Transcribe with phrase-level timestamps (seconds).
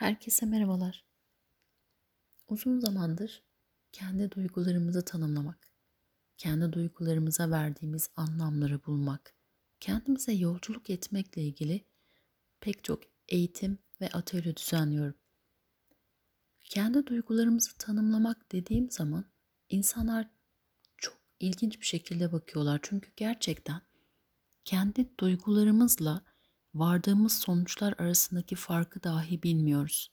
[0.00, 1.04] Herkese merhabalar.
[2.48, 3.42] Uzun zamandır
[3.92, 5.70] kendi duygularımızı tanımlamak,
[6.36, 9.34] kendi duygularımıza verdiğimiz anlamları bulmak,
[9.80, 11.84] kendimize yolculuk etmekle ilgili
[12.60, 15.14] pek çok eğitim ve atölye düzenliyorum.
[16.64, 19.24] Kendi duygularımızı tanımlamak dediğim zaman
[19.68, 20.30] insanlar
[20.96, 22.80] çok ilginç bir şekilde bakıyorlar.
[22.82, 23.82] Çünkü gerçekten
[24.64, 26.29] kendi duygularımızla
[26.74, 30.10] vardığımız sonuçlar arasındaki farkı dahi bilmiyoruz.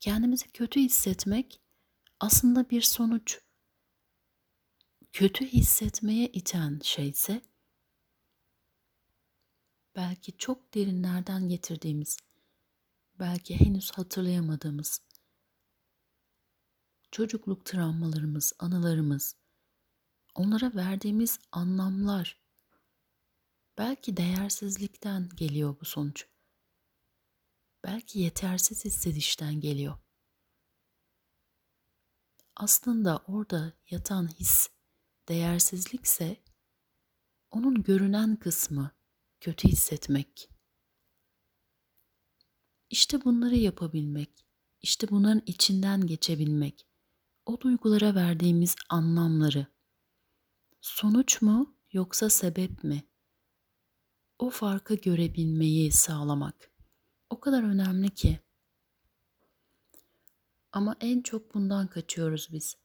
[0.00, 1.60] Kendimizi kötü hissetmek
[2.20, 3.40] aslında bir sonuç.
[5.12, 7.42] Kötü hissetmeye iten şeyse
[9.96, 12.16] belki çok derinlerden getirdiğimiz,
[13.18, 15.00] belki henüz hatırlayamadığımız
[17.10, 19.36] çocukluk travmalarımız, anılarımız,
[20.34, 22.45] onlara verdiğimiz anlamlar
[23.78, 26.26] Belki değersizlikten geliyor bu sonuç.
[27.84, 29.98] Belki yetersiz hissedişten geliyor.
[32.56, 34.68] Aslında orada yatan his
[35.28, 36.44] değersizlikse
[37.50, 38.90] onun görünen kısmı
[39.40, 40.50] kötü hissetmek.
[42.90, 44.46] İşte bunları yapabilmek,
[44.82, 46.88] işte bunların içinden geçebilmek,
[47.46, 49.66] o duygulara verdiğimiz anlamları
[50.80, 53.08] sonuç mu yoksa sebep mi?
[54.38, 56.70] O farkı görebilmeyi sağlamak
[57.30, 58.40] o kadar önemli ki.
[60.72, 62.76] Ama en çok bundan kaçıyoruz biz.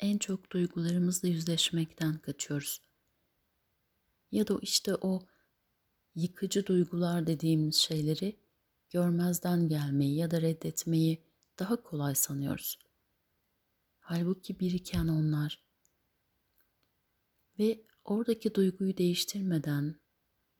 [0.00, 2.80] En çok duygularımızla yüzleşmekten kaçıyoruz.
[4.30, 5.26] Ya da işte o
[6.14, 8.40] yıkıcı duygular dediğimiz şeyleri
[8.90, 11.24] görmezden gelmeyi ya da reddetmeyi
[11.58, 12.78] daha kolay sanıyoruz.
[14.00, 15.62] Halbuki biriken onlar.
[17.58, 20.01] Ve oradaki duyguyu değiştirmeden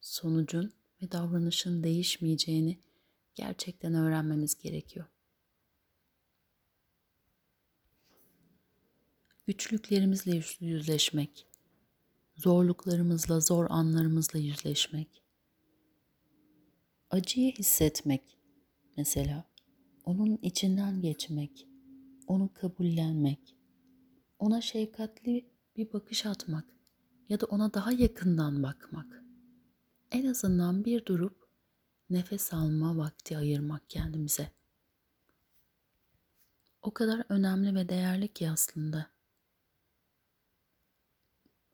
[0.02, 0.72] sonucun
[1.02, 2.78] ve davranışın değişmeyeceğini
[3.34, 5.06] gerçekten öğrenmemiz gerekiyor.
[9.46, 11.46] Güçlüklerimizle yüzleşmek,
[12.36, 15.22] zorluklarımızla, zor anlarımızla yüzleşmek,
[17.10, 18.38] acıyı hissetmek
[18.96, 19.44] mesela,
[20.04, 21.68] onun içinden geçmek,
[22.26, 23.56] onu kabullenmek,
[24.38, 26.64] ona şefkatli bir bakış atmak
[27.28, 29.21] ya da ona daha yakından bakmak
[30.12, 31.48] en azından bir durup
[32.10, 34.52] nefes alma vakti ayırmak kendimize.
[36.82, 39.10] O kadar önemli ve değerli ki aslında.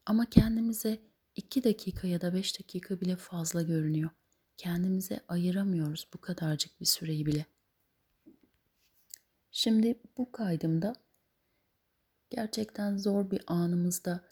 [0.07, 1.03] Ama kendimize
[1.35, 4.11] iki dakika ya da beş dakika bile fazla görünüyor.
[4.57, 7.47] Kendimize ayıramıyoruz bu kadarcık bir süreyi bile.
[9.51, 10.95] Şimdi bu kaydımda
[12.31, 14.25] gerçekten zor bir anımızda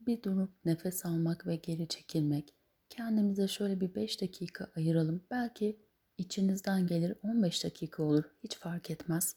[0.00, 2.55] bir durup nefes almak ve geri çekilmek,
[2.88, 5.26] Kendimize şöyle bir 5 dakika ayıralım.
[5.30, 5.80] Belki
[6.18, 8.24] içinizden gelir 15 dakika olur.
[8.44, 9.36] Hiç fark etmez.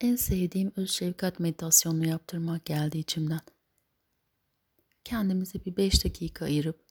[0.00, 3.40] En sevdiğim öz şefkat meditasyonunu yaptırmak geldi içimden.
[5.04, 6.84] Kendimize bir 5 dakika ayırıp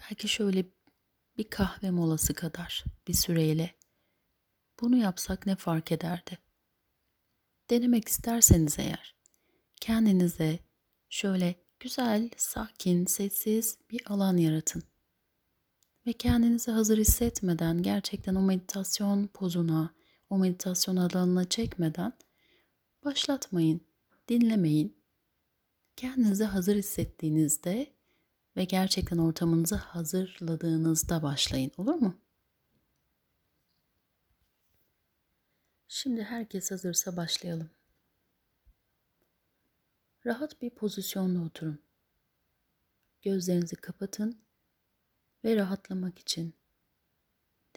[0.00, 0.64] belki şöyle
[1.36, 3.74] bir kahve molası kadar bir süreyle
[4.80, 6.38] bunu yapsak ne fark ederdi?
[7.70, 9.16] Denemek isterseniz eğer
[9.80, 10.58] kendinize
[11.08, 14.82] şöyle Güzel, sakin, sessiz bir alan yaratın.
[16.06, 19.94] Ve kendinizi hazır hissetmeden gerçekten o meditasyon pozuna,
[20.30, 22.12] o meditasyon alanına çekmeden
[23.04, 23.80] başlatmayın,
[24.28, 24.96] dinlemeyin.
[25.96, 27.92] Kendinizi hazır hissettiğinizde
[28.56, 32.14] ve gerçekten ortamınızı hazırladığınızda başlayın olur mu?
[35.88, 37.70] Şimdi herkes hazırsa başlayalım.
[40.26, 41.82] Rahat bir pozisyonda oturun.
[43.22, 44.44] Gözlerinizi kapatın
[45.44, 46.54] ve rahatlamak için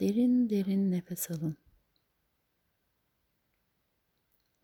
[0.00, 1.56] derin derin nefes alın.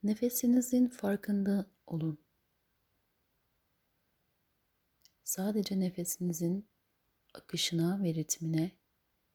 [0.03, 2.25] Nefesinizin farkında olun.
[5.25, 6.69] Sadece nefesinizin
[7.35, 8.71] akışına ve ritmine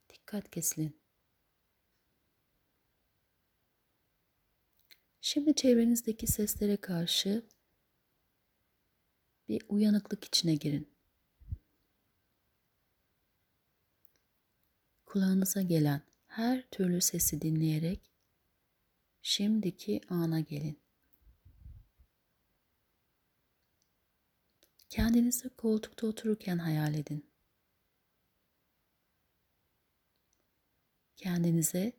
[0.09, 1.01] dikkat kesilin.
[5.21, 7.47] Şimdi çevrenizdeki seslere karşı
[9.47, 10.97] bir uyanıklık içine girin.
[15.05, 18.11] Kulağınıza gelen her türlü sesi dinleyerek
[19.21, 20.79] şimdiki ana gelin.
[24.89, 27.31] Kendinizi koltukta otururken hayal edin.
[31.15, 31.93] Kendinize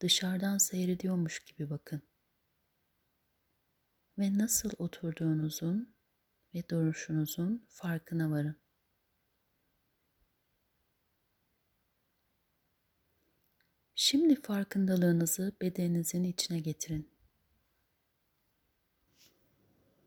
[0.00, 2.02] dışarıdan seyrediyormuş gibi bakın.
[4.18, 5.93] Ve nasıl oturduğunuzun
[6.54, 8.56] ve duruşunuzun farkına varın.
[13.94, 17.08] Şimdi farkındalığınızı bedeninizin içine getirin.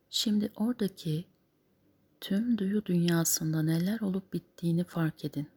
[0.09, 1.25] Şimdi oradaki
[2.21, 5.49] tüm duyu dünyasında neler olup bittiğini fark edin.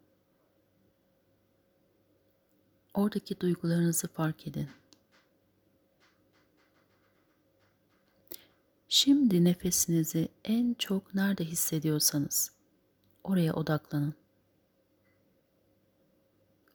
[2.95, 4.69] Oradaki duygularınızı fark edin.
[9.02, 12.52] Şimdi nefesinizi en çok nerede hissediyorsanız
[13.25, 14.14] oraya odaklanın.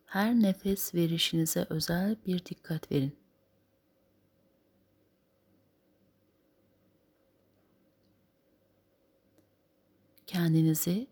[0.05, 3.15] Her nefes verişinize özel bir dikkat verin.
[10.27, 11.07] Kendinizi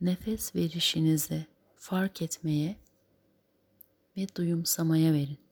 [0.00, 1.46] nefes verişinizi
[1.76, 2.76] fark etmeye
[4.16, 5.45] ve duyumsamaya verin.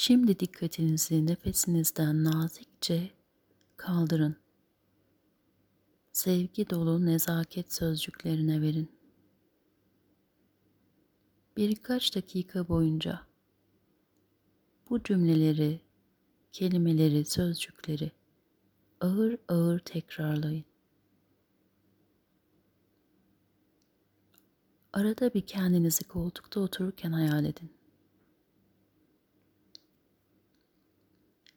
[0.00, 3.10] Şimdi dikkatinizi nefesinizden nazikçe
[3.76, 4.36] kaldırın.
[6.12, 8.92] Sevgi dolu nezaket sözcüklerine verin.
[11.56, 13.20] Birkaç dakika boyunca
[14.90, 15.80] bu cümleleri,
[16.52, 18.12] kelimeleri, sözcükleri
[19.00, 20.64] ağır ağır tekrarlayın.
[24.92, 27.77] Arada bir kendinizi koltukta otururken hayal edin.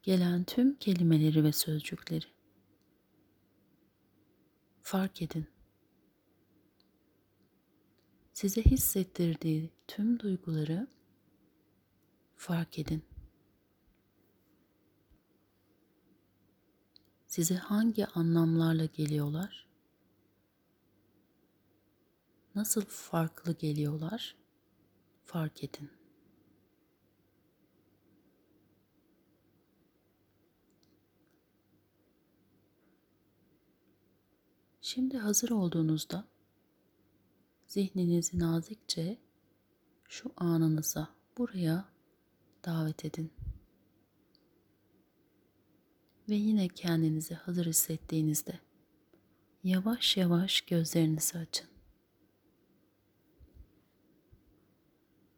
[0.03, 2.25] Gelen tüm kelimeleri ve sözcükleri
[4.83, 5.47] fark edin.
[8.33, 10.87] Size hissettirdiği tüm duyguları
[12.35, 13.03] fark edin.
[17.27, 19.67] Size hangi anlamlarla geliyorlar?
[22.55, 24.35] Nasıl farklı geliyorlar?
[25.23, 26.00] Fark edin.
[34.93, 36.25] Şimdi hazır olduğunuzda
[37.67, 39.17] zihninizi nazikçe
[40.09, 41.85] şu anınıza, buraya
[42.65, 43.31] davet edin.
[46.29, 48.59] Ve yine kendinizi hazır hissettiğinizde
[49.63, 51.70] yavaş yavaş gözlerinizi açın.